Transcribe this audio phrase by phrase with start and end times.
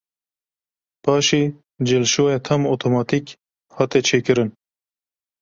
[1.03, 1.43] Paşê
[1.87, 3.25] cilşoya tam otomatik
[3.75, 4.49] hate çêkirin.